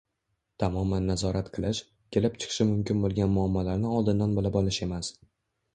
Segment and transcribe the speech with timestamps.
[0.61, 1.81] Tamoman nazorat qilish,
[2.17, 5.17] kelib chiqishi mumkin bo‘lgan muammolarni oldindan bilib olish emas.